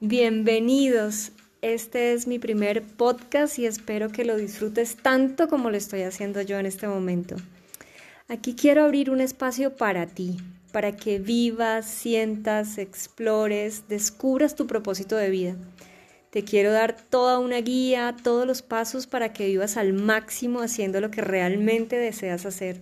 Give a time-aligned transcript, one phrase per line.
[0.00, 1.32] Bienvenidos.
[1.60, 6.40] Este es mi primer podcast y espero que lo disfrutes tanto como lo estoy haciendo
[6.40, 7.34] yo en este momento.
[8.28, 10.36] Aquí quiero abrir un espacio para ti,
[10.70, 15.56] para que vivas, sientas, explores, descubras tu propósito de vida.
[16.30, 21.00] Te quiero dar toda una guía, todos los pasos para que vivas al máximo haciendo
[21.00, 22.80] lo que realmente deseas hacer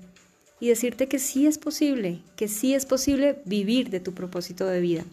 [0.61, 4.83] y decirte que sí es posible, que sí es posible vivir de tu propósito de
[4.83, 5.05] vida.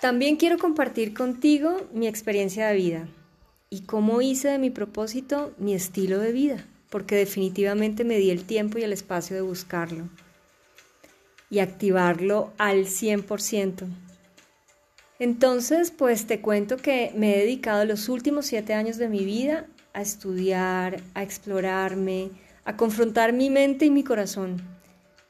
[0.00, 3.08] También quiero compartir contigo mi experiencia de vida
[3.68, 8.44] y cómo hice de mi propósito mi estilo de vida, porque definitivamente me di el
[8.44, 10.08] tiempo y el espacio de buscarlo
[11.50, 13.88] y activarlo al 100%.
[15.18, 19.66] Entonces, pues te cuento que me he dedicado los últimos siete años de mi vida
[19.94, 22.30] a estudiar, a explorarme,
[22.64, 24.77] a confrontar mi mente y mi corazón.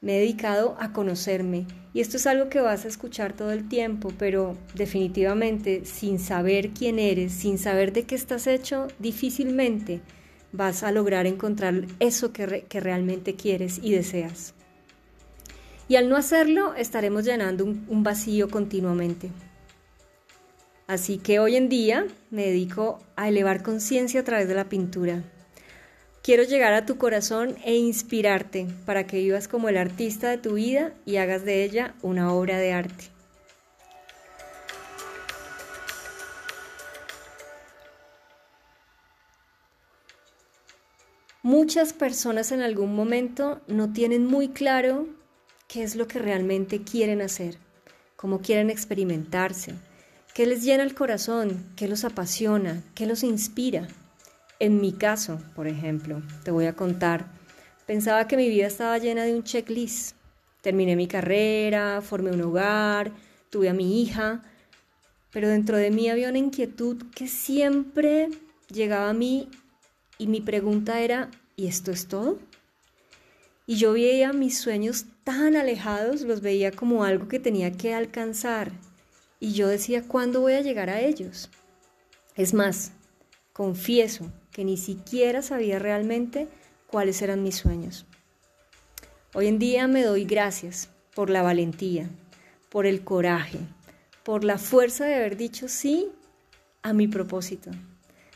[0.01, 3.67] Me he dedicado a conocerme y esto es algo que vas a escuchar todo el
[3.67, 10.01] tiempo, pero definitivamente sin saber quién eres, sin saber de qué estás hecho, difícilmente
[10.51, 12.45] vas a lograr encontrar eso que,
[12.79, 14.53] realmente quieres y deseas.
[15.87, 19.31] Y al no hacerlo, estaremos llenando un vacío continuamente.
[20.87, 25.23] Así que hoy en día me dedico a elevar conciencia a través de la pintura.
[26.21, 30.55] Quiero llegar a tu corazón e inspirarte para que vivas como el artista de tu
[30.55, 33.05] vida y hagas de ella una obra de arte.
[41.41, 45.07] Muchas personas en algún momento no tienen muy claro
[45.69, 47.57] qué es lo que realmente quieren hacer,
[48.17, 49.73] cómo quieren experimentarse,
[50.33, 53.87] qué les llena el corazón, qué los apasiona, qué los inspira.
[54.59, 57.27] En mi caso, por ejemplo, te voy a contar,
[57.85, 60.17] pensaba que mi vida estaba llena de un checklist.
[60.61, 63.13] Terminé mi carrera, formé un hogar,
[63.49, 64.43] tuve a mi hija,
[65.31, 68.27] pero dentro de mí había una inquietud que siempre
[68.69, 69.47] llegaba a mí
[70.17, 72.37] y mi pregunta era, ¿y esto es todo?
[73.65, 78.73] Y yo veía mis sueños tan alejados, los veía como algo que tenía que alcanzar.
[79.39, 81.49] Y yo decía, ¿cuándo voy a llegar a ellos?
[82.35, 82.91] Es más,
[83.53, 86.49] confieso que ni siquiera sabía realmente
[86.87, 88.05] cuáles eran mis sueños.
[89.33, 92.09] Hoy en día me doy gracias por la valentía,
[92.67, 93.59] por el coraje,
[94.21, 96.09] por la fuerza de haber dicho sí
[96.81, 97.71] a mi propósito.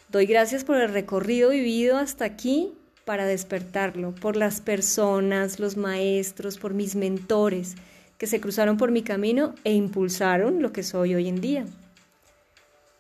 [0.08, 2.72] Doy gracias por el recorrido vivido hasta aquí
[3.04, 7.76] para despertarlo, por las personas, los maestros, por mis mentores
[8.18, 11.66] que se cruzaron por mi camino e impulsaron lo que soy hoy en día.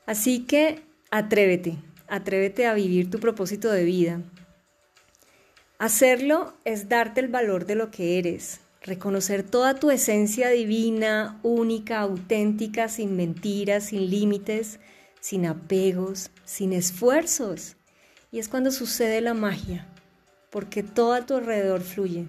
[0.06, 1.78] Así que atrévete,
[2.08, 4.22] Atrévete a vivir tu propósito de vida.
[5.80, 12.00] Hacerlo es darte el valor de lo que eres, reconocer toda tu esencia divina, única,
[12.00, 14.80] auténtica, sin mentiras, sin límites,
[15.19, 17.75] sin apegos, sin esfuerzos.
[18.31, 19.88] Y es cuando sucede la magia,
[20.50, 22.28] porque todo a tu alrededor fluye.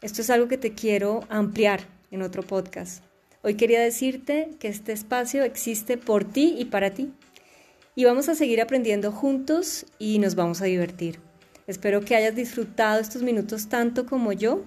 [0.00, 1.80] Esto es algo que te quiero ampliar
[2.10, 3.02] en otro podcast.
[3.42, 7.12] Hoy quería decirte que este espacio existe por ti y para ti
[7.98, 11.18] y vamos a seguir aprendiendo juntos y nos vamos a divertir.
[11.66, 14.62] Espero que hayas disfrutado estos minutos tanto como yo.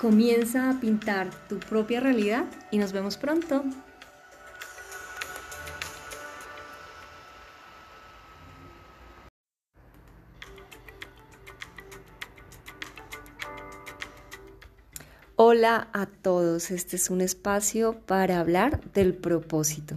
[0.00, 3.62] Comienza a pintar tu propia realidad y nos vemos pronto.
[15.58, 19.96] Hola a todos, este es un espacio para hablar del propósito.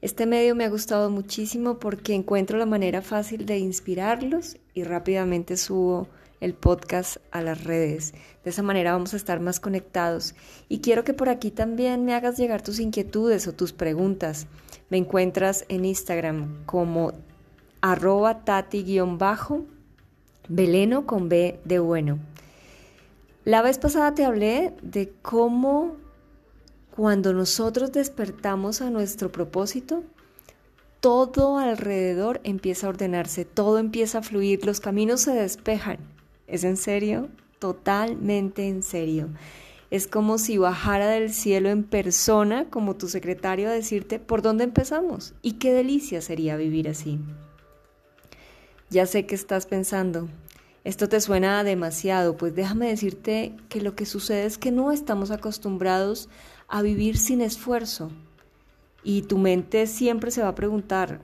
[0.00, 5.56] Este medio me ha gustado muchísimo porque encuentro la manera fácil de inspirarlos y rápidamente
[5.56, 6.06] subo
[6.40, 8.14] el podcast a las redes.
[8.44, 10.36] De esa manera vamos a estar más conectados.
[10.68, 14.46] Y quiero que por aquí también me hagas llegar tus inquietudes o tus preguntas.
[14.88, 17.12] Me encuentras en Instagram como
[17.80, 19.66] arroba tati-beleno
[21.06, 22.33] con B de bueno.
[23.44, 25.96] La vez pasada te hablé de cómo
[26.96, 30.02] cuando nosotros despertamos a nuestro propósito,
[31.00, 35.98] todo alrededor empieza a ordenarse, todo empieza a fluir, los caminos se despejan.
[36.46, 37.28] ¿Es en serio?
[37.58, 39.28] Totalmente en serio.
[39.90, 44.64] Es como si bajara del cielo en persona, como tu secretario, a decirte por dónde
[44.64, 47.18] empezamos y qué delicia sería vivir así.
[48.88, 50.28] Ya sé que estás pensando,
[50.84, 55.30] esto te suena demasiado, pues déjame decirte que lo que sucede es que no estamos
[55.30, 56.28] acostumbrados
[56.68, 58.10] a vivir sin esfuerzo.
[59.02, 61.22] Y tu mente siempre se va a preguntar,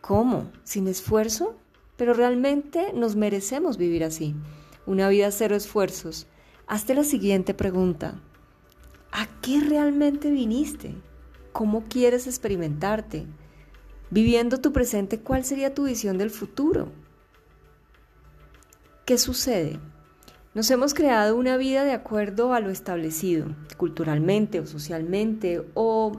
[0.00, 0.50] ¿cómo?
[0.64, 1.56] ¿Sin esfuerzo?
[1.98, 4.34] Pero realmente nos merecemos vivir así,
[4.86, 6.26] una vida cero esfuerzos.
[6.66, 8.18] Hazte la siguiente pregunta.
[9.12, 10.94] ¿A qué realmente viniste?
[11.52, 13.26] ¿Cómo quieres experimentarte?
[14.08, 16.88] Viviendo tu presente, ¿cuál sería tu visión del futuro?
[19.10, 19.80] ¿Qué sucede?
[20.54, 26.12] Nos hemos creado una vida de acuerdo a lo establecido, culturalmente o socialmente o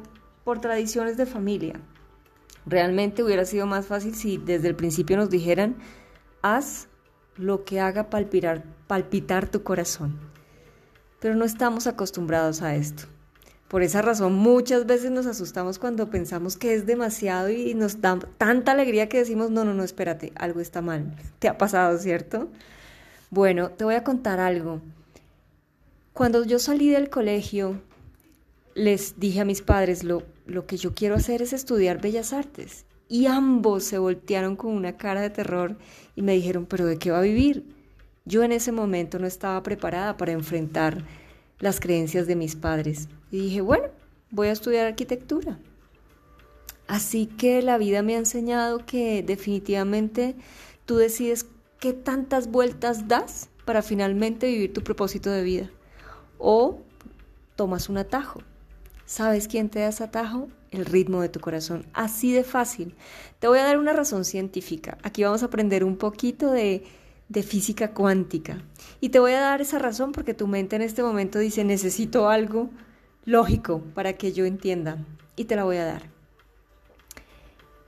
[0.43, 1.79] por tradiciones de familia.
[2.65, 5.77] Realmente hubiera sido más fácil si desde el principio nos dijeran,
[6.41, 6.89] haz
[7.37, 10.19] lo que haga palpitar, palpitar tu corazón.
[11.21, 13.03] Pero no estamos acostumbrados a esto.
[13.69, 18.19] Por esa razón muchas veces nos asustamos cuando pensamos que es demasiado y nos da
[18.37, 21.15] tanta alegría que decimos, no, no, no, espérate, algo está mal.
[21.39, 22.49] ¿Te ha pasado, cierto?
[23.31, 24.81] Bueno, te voy a contar algo.
[26.11, 27.81] Cuando yo salí del colegio,
[28.75, 30.25] les dije a mis padres, lo,
[30.67, 32.85] que yo quiero hacer es estudiar bellas artes.
[33.07, 35.77] Y ambos se voltearon con una cara de terror
[36.13, 37.63] y me dijeron, pero ¿de qué va a vivir?
[38.25, 41.05] Yo en ese momento no estaba preparada para enfrentar
[41.59, 43.07] las creencias de mis padres.
[43.31, 43.85] Y dije, bueno,
[44.29, 45.57] voy a estudiar arquitectura.
[46.85, 50.35] Así que la vida me ha enseñado que definitivamente
[50.85, 51.45] tú decides
[51.81, 55.69] qué tantas vueltas das para finalmente vivir tu propósito de vida.
[56.37, 56.79] O
[57.55, 58.41] tomas un atajo.
[59.05, 60.47] ¿Sabes quién te da ese atajo?
[60.69, 61.85] El ritmo de tu corazón.
[61.93, 62.95] Así de fácil.
[63.39, 64.99] Te voy a dar una razón científica.
[65.01, 66.83] Aquí vamos a aprender un poquito de,
[67.29, 68.61] de física cuántica.
[69.01, 72.29] Y te voy a dar esa razón porque tu mente en este momento dice necesito
[72.29, 72.69] algo
[73.25, 75.03] lógico para que yo entienda.
[75.35, 76.20] Y te la voy a dar.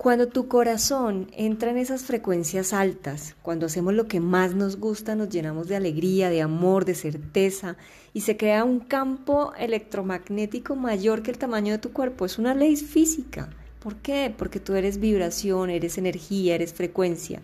[0.04, 5.16] Cuando tu corazón entra en esas frecuencias altas, cuando hacemos lo que más nos gusta,
[5.16, 7.78] nos llenamos de alegría, de amor, de certeza
[8.12, 12.26] y se crea un campo electromagnético mayor que el tamaño de tu cuerpo.
[12.26, 13.50] Es una ley física.
[13.80, 14.36] ¿Por qué?
[14.38, 17.42] Porque tú eres vibración, eres energía, eres frecuencia.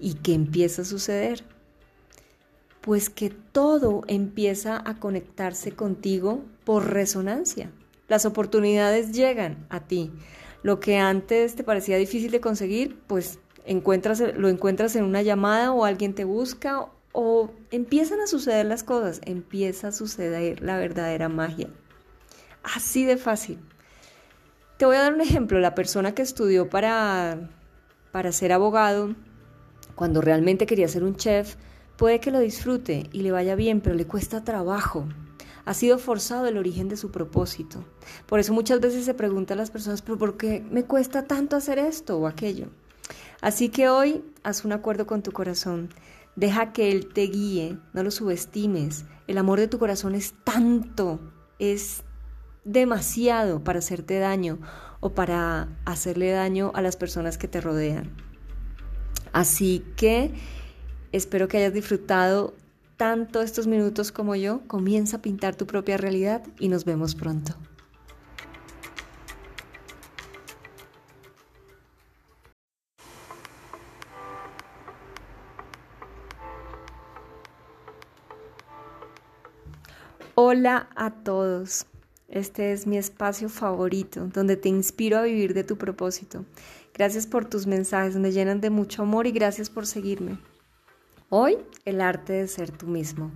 [0.00, 1.44] ¿Y qué empieza a suceder?
[2.80, 7.70] Pues que todo empieza a conectarse contigo por resonancia.
[8.08, 10.10] Las oportunidades llegan a ti.
[10.62, 15.72] Lo que antes te parecía difícil de conseguir, pues encuentras, lo encuentras en una llamada
[15.72, 21.28] o alguien te busca o empiezan a suceder las cosas, empieza a suceder la verdadera
[21.28, 21.68] magia.
[22.62, 23.58] Así de fácil.
[24.76, 25.58] Te voy a dar un ejemplo.
[25.58, 27.50] La persona que estudió para,
[28.12, 29.14] para ser abogado,
[29.94, 31.56] cuando realmente quería ser un chef,
[31.96, 35.06] puede que lo disfrute y le vaya bien, pero le cuesta trabajo
[35.64, 37.84] ha sido forzado el origen de su propósito.
[38.26, 41.78] Por eso muchas veces se preguntan las personas, ¿pero por qué me cuesta tanto hacer
[41.78, 42.68] esto o aquello?
[43.40, 45.90] Así que hoy haz un acuerdo con tu corazón.
[46.36, 49.04] Deja que Él te guíe, no lo subestimes.
[49.26, 51.20] El amor de tu corazón es tanto,
[51.58, 52.04] es
[52.64, 54.58] demasiado para hacerte daño
[55.00, 58.12] o para hacerle daño a las personas que te rodean.
[59.32, 60.32] Así que
[61.10, 62.54] espero que hayas disfrutado
[62.96, 67.54] tanto estos minutos como yo, comienza a pintar tu propia realidad y nos vemos pronto.
[80.34, 81.86] Hola a todos.
[82.28, 86.46] Este es mi espacio favorito, donde te inspiro a vivir de tu propósito.
[86.94, 90.38] Gracias por tus mensajes, me llenan de mucho amor y gracias por seguirme.
[91.34, 93.32] Hoy, el arte de ser tú mismo.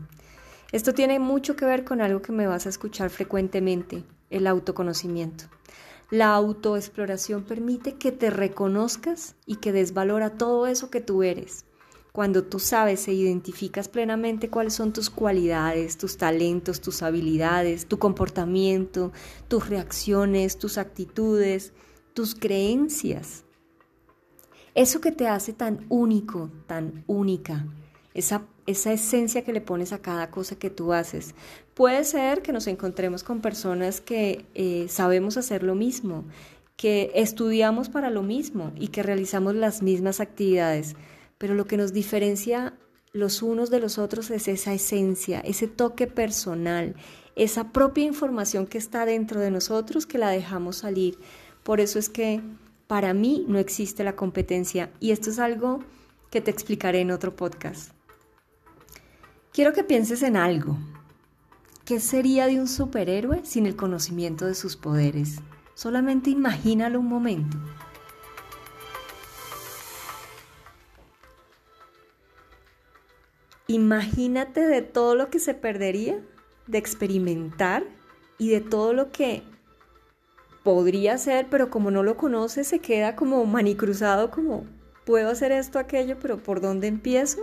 [0.71, 5.47] Esto tiene mucho que ver con algo que me vas a escuchar frecuentemente, el autoconocimiento.
[6.11, 11.23] La autoexploración permite que te reconozcas y que des valor a todo eso que tú
[11.23, 11.65] eres.
[12.13, 17.99] Cuando tú sabes e identificas plenamente cuáles son tus cualidades, tus talentos, tus habilidades, tu
[17.99, 19.11] comportamiento,
[19.49, 21.73] tus reacciones, tus actitudes,
[22.13, 23.45] tus creencias.
[24.75, 27.65] Eso que te hace tan único, tan única,
[28.17, 31.35] esa, esencia que le pones a cada cosa que tú haces.
[31.75, 36.25] Puede ser que nos encontremos con personas que eh, sabemos hacer lo mismo,
[36.77, 40.97] que estudiamos para lo mismo y que realizamos las mismas actividades,
[41.39, 42.75] pero lo que nos diferencia
[43.13, 46.97] los unos de los otros es esa esencia, ese toque personal,
[47.35, 51.19] esa propia información que está dentro de nosotros que la dejamos salir.
[51.63, 52.43] Por eso es que
[52.87, 55.81] para mí no existe la competencia y esto es algo
[56.31, 57.96] que te explicaré en otro podcast.
[59.57, 60.77] Quiero que pienses en algo.
[61.87, 65.39] ¿Qué sería de un superhéroe sin el conocimiento de sus poderes?
[65.73, 67.57] Solamente imagínalo un momento.
[73.67, 76.21] Imagínate de todo lo que se perdería
[76.67, 77.83] de experimentar
[78.37, 79.43] y de todo lo que
[80.65, 84.67] podría ser, pero como no lo conoce, se queda como manicruzado, como
[85.07, 87.41] puedo hacer esto, aquello, pero ¿por dónde empiezo?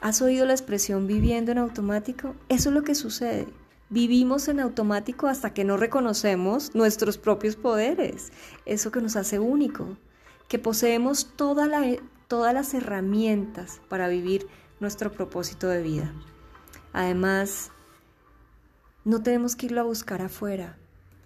[0.00, 2.34] ¿Has oído la expresión viviendo en automático?
[2.48, 3.46] Eso es lo que sucede.
[3.88, 8.32] Vivimos en automático hasta que no reconocemos nuestros propios poderes,
[8.64, 9.96] eso que nos hace único,
[10.48, 14.48] que poseemos todas las herramientas para vivir
[14.80, 16.12] nuestro propósito de vida.
[16.92, 17.70] Además,
[19.04, 20.76] no tenemos que irlo a buscar afuera,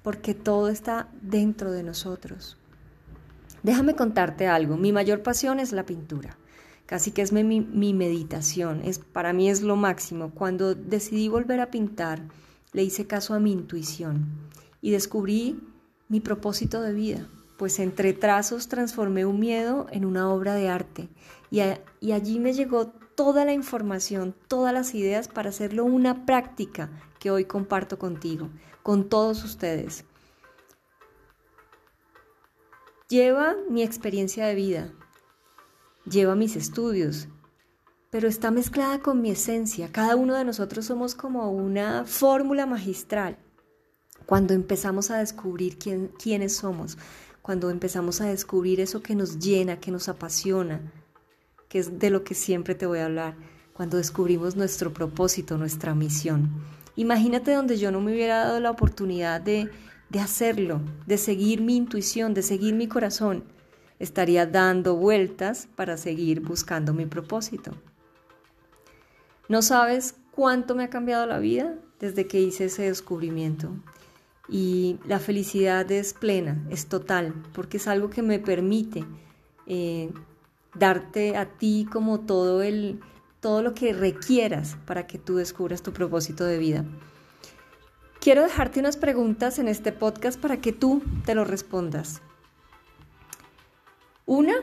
[0.02, 2.58] porque todo está dentro de nosotros.
[3.62, 6.36] Déjame contarte algo, mi mayor pasión es la pintura.
[6.90, 10.32] Casi que es mi, meditación, es, para mí es lo máximo.
[10.34, 12.20] Cuando decidí volver a pintar,
[12.72, 14.26] le hice caso a mi intuición
[14.82, 15.60] y descubrí
[16.08, 17.28] mi propósito de vida,
[17.58, 21.08] pues entre trazos transformé un miedo en una obra de arte
[21.48, 21.60] y,
[22.00, 27.30] y allí me llegó toda la información, todas las ideas para hacerlo una práctica que
[27.30, 28.48] hoy comparto contigo,
[28.82, 30.04] con todos ustedes.
[33.08, 34.92] Lleva mi experiencia de vida,
[36.04, 37.28] lleva mis estudios,
[38.10, 39.90] pero está mezclada con mi esencia.
[39.92, 43.38] Cada uno de nosotros somos como una fórmula magistral.
[44.26, 46.98] Cuando empezamos a descubrir quién, quiénes somos,
[47.42, 50.92] cuando empezamos a descubrir eso que nos llena, que nos apasiona,
[51.68, 53.36] que es de lo que siempre te voy a hablar,
[53.72, 56.50] cuando descubrimos nuestro propósito, nuestra misión.
[56.96, 59.70] Imagínate donde yo no me hubiera dado la oportunidad de,
[60.10, 63.44] de hacerlo, de seguir mi intuición, de seguir mi corazón.
[64.00, 67.70] Estaría dando vueltas para seguir buscando mi propósito.
[69.48, 73.70] No sabes cuánto me ha cambiado la vida desde que hice ese descubrimiento.
[74.48, 79.04] Y la felicidad es plena, es total, porque es algo que me permite
[79.66, 80.12] eh,
[80.74, 83.00] darte a ti como todo el
[83.40, 86.84] todo lo que requieras para que tú descubras tu propósito de vida.
[88.20, 92.20] Quiero dejarte unas preguntas en este podcast para que tú te lo respondas.
[94.30, 94.54] Una,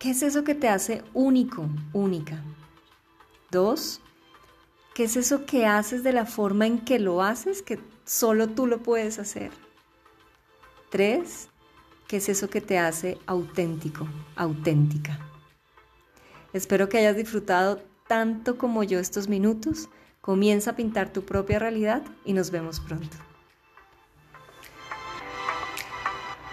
[0.00, 2.42] ¿qué es eso que te hace único, única?
[3.52, 4.00] Dos,
[4.96, 8.66] ¿Qué es eso que haces de la forma en que lo haces, que solo tú
[8.66, 9.52] lo puedes hacer?
[10.90, 11.50] Tres,
[12.08, 15.20] ¿qué es eso que te hace auténtico, auténtica?
[16.52, 19.88] Espero que hayas disfrutado tanto como yo estos minutos.
[20.20, 23.16] Comienza a pintar tu propia realidad y nos vemos pronto.